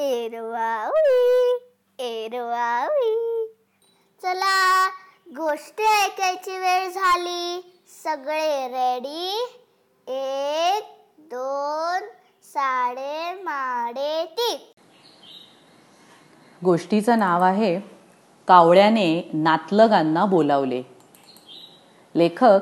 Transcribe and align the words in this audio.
एरवावी 0.00 1.52
एरवावी 1.98 3.46
चला 4.22 4.88
गोष्टी 5.36 5.82
ऐकायची 5.82 6.58
वेळ 6.58 6.88
झाली. 6.88 7.74
सगळे 8.04 8.68
रेडी 8.68 9.54
एक 10.08 10.84
दोन 11.18 12.08
साडे 12.42 13.42
माडे 13.42 14.24
तीन. 14.24 14.58
गोष्टीचं 16.64 17.18
नाव 17.18 17.42
आहे 17.42 17.80
कावळ्याने 18.48 19.30
नातलगांना 19.34 20.24
बोलावले. 20.24 20.82
लेखक 22.14 22.60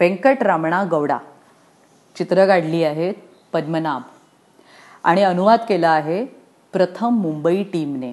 व्यंकटरमणा 0.00 0.84
गौडा. 0.90 1.18
चित्र 2.16 2.46
काढली 2.46 2.84
आहेत 2.84 3.14
पद्मनाभ. 3.52 4.02
आणि 5.04 5.22
अनुवाद 5.22 5.58
केला 5.68 5.90
आहे 5.90 6.41
प्रथम 6.72 7.20
मुंबई 7.20 7.62
टीमने. 7.62 8.12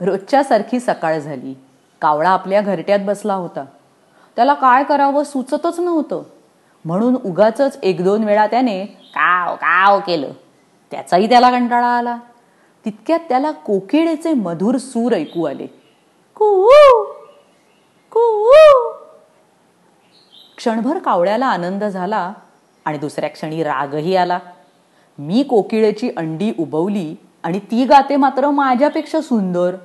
रोजच्या 0.00 0.44
सारखी 0.44 0.80
सकाळ 0.80 1.18
झाली. 1.18 1.54
कावळा 2.00 2.30
आपल्या 2.30 2.60
घरट्यात 2.60 2.98
बसला 3.02 3.34
होता. 3.34 3.64
त्याला 4.36 4.54
काय 4.54 4.84
करावं 4.84 5.24
सुचतच 5.24 5.80
नव्हतं. 5.80 6.22
म्हणून 6.84 7.16
उगाच 7.24 7.60
एक 7.82 8.04
दोन 8.04 8.24
वेळा 8.24 8.46
त्याने 8.46 8.86
काव 8.86 9.54
काव 9.54 10.00
केलं. 10.00 10.32
त्याचाही 10.90 11.28
त्याला 11.28 11.50
कंटाळा 11.50 11.86
आला. 11.86 12.16
तितक्यात 12.84 13.20
त्याला 13.28 13.50
कोकिळेचे 13.50 14.34
मधुर 14.34 14.76
सूर 14.76 15.12
ऐकू 15.12 15.44
आले. 15.44 15.66
कू 16.34 16.68
कू 18.10 18.52
क्षणभर 20.56 20.98
कावळ्याला 20.98 21.46
आनंद 21.46 21.84
झाला 21.84 22.32
आणि 22.84 22.98
दुसऱ्या 22.98 23.30
क्षणी 23.30 23.62
रागही 23.62 24.16
आला. 24.16 24.38
मी 25.18 25.42
कोकिळेची 25.42 26.10
अंडी 26.16 26.52
उबवली 26.58 27.14
आणि 27.42 27.58
ती 27.58 27.84
गाते 27.84 28.16
मात्र 28.16 28.50
माझ्यापेक्षा 28.50 29.20
सुंदर. 29.20 29.76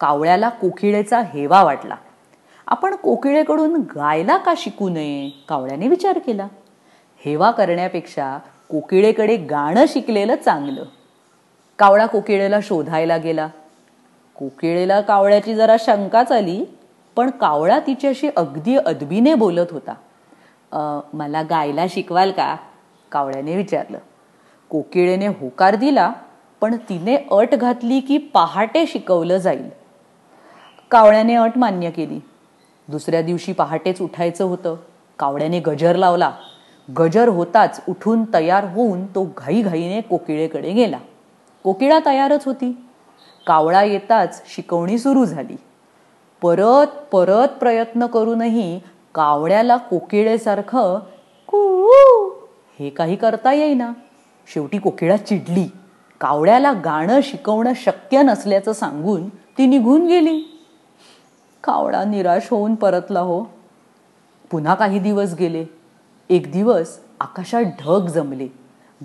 कावळ्याला 0.00 0.48
कोकिळेचा 0.48 1.20
हेवा 1.20 1.62
वाटला. 1.62 1.96
आपण 2.66 2.94
कोकिळेकडून 2.94 3.80
गायला 3.96 4.36
का 4.36 4.54
शिकू 4.56 4.88
नये? 4.88 5.28
कावळ्याने 5.48 5.88
विचार 5.88 6.18
केला. 6.18 6.46
हेवा 7.24 7.50
करण्यापेक्षा 7.50 8.38
कोकिळेकडे 8.70 9.36
गाणं 9.36 9.84
शिकलेलं 9.88 10.34
चांगलं. 10.36 10.84
कावळा 11.78 12.06
कोकिळेला 12.06 12.58
शोधायला 12.62 13.16
गेला. 13.16 13.48
कोकिळेला 14.34 15.00
कावळ्याची 15.00 15.54
जरा 15.54 15.76
शंकाच 15.80 16.32
आली 16.32 16.64
पण 17.16 17.30
कावळा 17.30 17.78
तिच्याशी 17.78 18.28
अगदी 18.36 18.76
अदबीने 18.76 19.34
बोलत 19.34 19.72
होता. 19.72 19.94
मला 21.12 21.42
गायला 21.42 21.84
शिकवाल 21.90 22.30
का? 22.30 22.56
कावळ्याने 23.12 23.56
विचारलं. 23.56 23.98
कोकिळेने 24.70 25.26
होकार 25.26 25.74
दिला 25.74 26.12
पण 26.60 26.76
तिने 26.76 27.16
अट 27.30 27.54
घातली 27.54 28.00
की 28.00 28.18
पहाटे 28.18 28.86
शिकवलं 28.86 29.36
जाईल. 29.36 29.70
कावळ्याने 30.90 31.34
अट 31.34 31.52
मान्य 31.56 31.90
केली. 31.90 32.20
दुसऱ्या 32.88 33.22
दिवशी 33.22 33.52
पहाटेच 33.52 34.02
उठायचं 34.02 34.44
होतं. 34.44 34.76
कावळ्याने 35.18 35.60
गजर 35.60 35.96
लावला. 35.96 36.32
गजर 36.98 37.28
होताच 37.28 37.80
उठून 37.88 38.24
तयार 38.34 38.64
होऊन 38.64 39.06
तो 39.06 39.28
घाईघाईने 39.36 40.00
कोकिळेकडे 40.00 40.72
गेला. 40.72 40.98
कोकिळा 41.64 41.98
तयारच 42.06 42.46
होती. 42.46 42.86
कावळा 43.46 43.82
येताच 43.82 44.42
शिकवणी 44.46 44.98
सुरू 44.98 45.24
झाली. 45.24 45.56
परत 46.42 46.86
परत 47.12 47.48
प्रयत्न 47.48 48.06
करूनही 48.06 48.80
कावळ्याला 49.14 49.76
कोकिळेसारखं 49.76 50.98
कू 51.46 51.86
हे 52.78 52.90
काही 52.90 53.16
करता 53.16 53.52
येईना. 53.52 53.92
शेवटी 54.46 54.78
कोकिळा 54.78 55.16
चिडली. 55.16 55.68
कावळ्याला 56.20 56.72
गाणं 56.72 57.20
शिकवणं 57.22 57.72
शक्य 57.76 58.22
नसल्याचं 58.22 58.72
सांगून 58.72 59.28
ती 59.28 59.66
निघून 59.66 60.06
गेली. 60.06 60.66
कावळा 61.64 62.04
निराश 62.04 62.48
होऊन 62.50 62.74
परतला 62.74 63.20
हो. 63.20 63.44
पुन्हा 64.50 64.74
काही 64.74 64.98
दिवस 64.98 65.34
गेले. 65.34 65.64
एक 66.30 66.52
दिवस 66.52 66.98
आकाशात 67.20 67.64
ढग 67.80 68.06
जमले. 68.06 68.48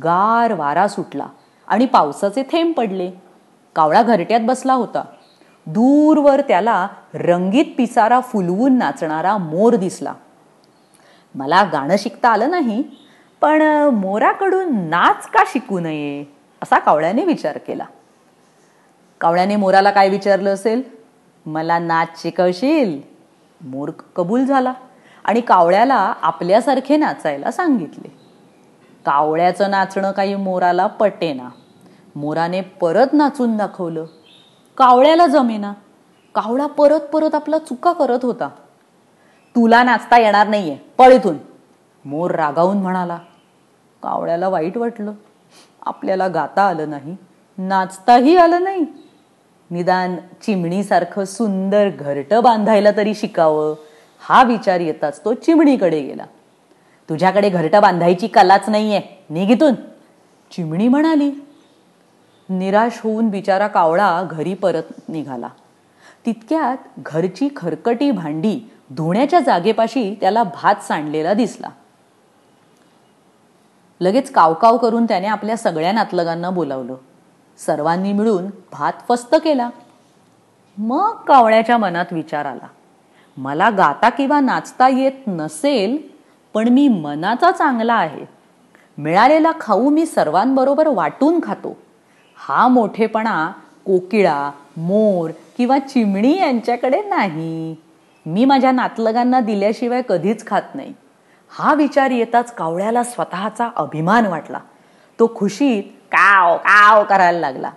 गार 0.03 0.53
वारा 0.53 0.87
सुटला 0.87 1.27
आणि 1.67 1.85
पावसाचे 1.85 2.43
थेंब 2.43 2.73
पडले. 2.73 3.11
कावळा 3.75 4.03
घरट्यात 4.03 4.39
बसला 4.43 4.73
होता. 4.73 5.03
दूरवर 5.67 6.41
त्याला 6.41 6.87
रंगीत 7.13 7.65
पिसारा 7.77 8.19
फुलवून 8.19 8.77
नाचणारा 8.77 9.37
मोर 9.37 9.75
दिसला. 9.75 10.13
मला 11.35 11.63
गाणं 11.63 11.95
शिकता 11.99 12.29
आलं 12.29 12.49
नाही 12.49 12.83
पण 13.41 13.61
मोराकडून 13.93 14.89
नाच 14.89 15.27
का 15.27 15.43
शिकू 15.47 15.79
नये 15.79 16.23
असा 16.63 16.79
कावळ्याने 16.79 17.25
विचार 17.25 17.57
केला. 17.57 17.85
कावळ्याने 19.21 19.55
मोराला 19.55 19.91
काय 19.91 20.09
विचारलं 20.09 20.53
असेल? 20.53 20.81
मला 21.45 21.79
नाच 21.79 22.21
शिकवशील. 22.21 23.01
मोर 23.61 23.91
कबूल 24.15 24.45
झाला 24.45 24.73
आणि 25.23 25.41
कावळ्याला 25.41 26.13
आपल्यासारखे 26.21 26.97
नाचायला 26.97 27.51
सांगितले. 27.51 28.07
कावळ्याचं 29.05 29.71
नाचणं 29.71 30.11
काही 30.11 30.35
मोराला 30.35 30.87
पटेना. 30.87 31.49
मोराने 32.15 32.61
परत 32.61 33.07
नाचून 33.13 33.57
दाखवलं. 33.57 34.05
कावळ्याला 34.77 35.27
जमेना. 35.27 35.73
कावळा 36.35 36.67
परत 36.67 36.99
परत 36.99 37.35
आपला 37.35 37.57
चुका 37.57 37.91
करत 37.91 38.19
होता. 38.23 38.47
तुला 39.55 39.83
नाचता 39.83 40.17
येणार 40.17 40.47
नाहीये. 40.47 40.75
पळ 40.75 41.11
इथून. 41.11 41.37
मोर 42.05 42.31
रागावून 42.31 42.77
म्हणाला 42.77 43.17
कावळ्याला 44.03 44.49
वाईट 44.49 44.77
वाटलं. 44.77 45.11
आपल्याला 45.85 46.27
गाता 46.27 46.63
आलं 46.63 46.89
नाही 46.89 47.15
नाचताही 47.57 48.35
आलं 48.37 48.63
नाही. 48.63 48.85
निदान 49.71 50.15
चिमणीसारखं 50.41 51.25
सुंदर 51.25 51.89
घरटं 51.89 52.43
बांधायला 52.43 52.91
तरी 52.97 53.13
शिकावं 53.15 53.75
हा 54.19 54.43
विचार 54.43 54.79
येताच 54.79 55.25
तो 55.25 55.33
चिमणीकडे 55.33 56.01
गेला. 56.01 56.25
तुझ्याकडे 57.09 57.49
घरटं 57.49 57.81
बांधायची 57.81 58.27
कलाच 58.27 58.69
नाहीये 58.69 59.01
निघितून 59.29 59.73
चिमणी 60.51 60.87
म्हणाली 60.87 61.31
निराश 62.49 62.99
होऊन 63.03 63.29
बिचारा 63.29 63.67
कावळा 63.67 64.23
घरी 64.31 64.53
परत 64.53 65.09
निघाला. 65.09 65.49
तितक्यात 66.25 66.77
घरची 66.99 67.47
खरकटी 67.55 68.11
भांडी 68.11 68.59
धुण्याच्या 68.89 69.39
जागेपाशी 69.39 70.17
त्याला 70.21 70.43
भात 70.43 70.75
सांडलेला 70.87 71.33
दिसला. 71.33 71.69
लगेच 74.01 74.31
कावकाव 74.31 74.77
करून 74.77 75.05
त्याने 75.05 75.27
आपल्या 75.27 75.57
सगळ्या 75.57 75.91
नातलगांना 75.91 76.49
बोलावलं. 76.49 76.95
सर्वांनी 77.57 78.13
मिळून 78.13 78.45
भात 78.71 78.93
फस्त 79.09 79.35
केला. 79.35 79.69
मग 80.77 81.15
कावळ्याच्या 81.15 81.77
मनात 81.77 82.05
विचार 82.11 82.45
आला. 82.45 82.67
मला 83.37 83.69
गाता 83.69 84.09
किंवा 84.09 84.39
नाचता 84.39 84.89
येत 84.89 85.11
नसेल 85.27 85.97
पण 86.53 86.67
मी 86.67 86.87
मनाचा 86.87 87.51
चांगला 87.51 87.93
आहे. 87.93 88.25
मिळालेला 88.97 89.51
खाऊ 89.59 89.89
मी 89.89 90.05
सर्वांबरोबर 90.05 90.87
वाटून 90.87 91.39
खातो. 91.43 91.77
हा 92.35 92.67
मोठेपणा 92.67 93.51
कोकिळा 93.85 94.51
मोर 94.77 95.31
किंवा 95.57 95.79
चिमणी 95.79 96.37
यांच्याकडे 96.37 97.01
नाही. 97.01 97.75
मी 98.25 98.45
माझ्या 98.45 98.71
नातलगांना 98.71 99.39
दिल्याशिवाय 99.39 100.01
कधीच 100.09 100.47
खात 100.47 100.75
नाही. 100.75 100.93
हा 101.51 101.73
विचार 101.73 102.11
येताच 102.11 102.55
कावळ्याला 102.55 103.03
स्वतःचा 103.03 103.69
अभिमान 103.75 104.25
वाटला. 104.25 104.59
तो 105.19 105.35
खुशीत 105.35 105.83
काव 106.11 106.57
काव 106.57 107.03
करायला 107.03 107.39
लागला. 107.39 107.71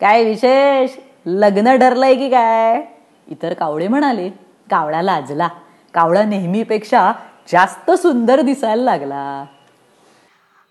काय 0.00 0.24
विशेष? 0.24 0.90
लग्न 1.26 1.76
ठरलंय 1.76 2.14
की 2.14 2.28
काय? 2.30 2.82
इतर 3.28 3.54
कावळे 3.54 3.88
म्हणाले 3.88 4.28
कावळा 4.70 5.02
लाजला. 5.02 5.48
कावळा 5.94 6.22
नेहमीपेक्षा 6.22 7.12
जास्त 7.52 7.90
सुंदर 7.90 8.40
दिसायला 8.40 8.82
लागला. 8.82 9.44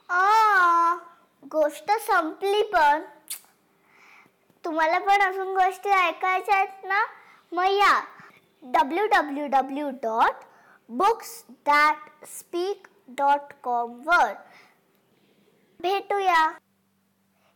आ 0.09 0.95
गोष्ट 1.51 1.91
संपली 1.91 2.61
पण. 2.61 3.01
तुम्हाला 4.65 4.99
पण 4.99 5.21
अजून 5.21 5.47
गोष्टी 5.47 5.89
ऐकायच्या 5.89 6.55
आहेत 6.55 6.85
ना? 6.85 7.03
मग 7.51 7.63
या. 7.63 8.01
W 8.63 9.05
W 9.05 9.47
W 9.47 9.89
dot 9.89 10.43
books 10.89 11.45
that 11.49 12.25
speak 12.25 12.87
dot 13.07 13.53
com 13.63 14.01
वर 14.05 14.33
भेटूया. 15.81 16.57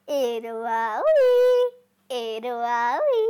एरवावी 0.07 1.69
एरवावी. 2.09 3.27